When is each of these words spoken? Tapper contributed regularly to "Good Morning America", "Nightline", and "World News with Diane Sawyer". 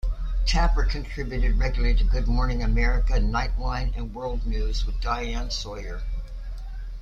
Tapper 0.47 0.85
contributed 0.85 1.59
regularly 1.59 1.93
to 1.93 2.03
"Good 2.03 2.27
Morning 2.27 2.63
America", 2.63 3.13
"Nightline", 3.19 3.95
and 3.95 4.15
"World 4.15 4.47
News 4.47 4.83
with 4.83 4.99
Diane 4.99 5.51
Sawyer". 5.51 6.01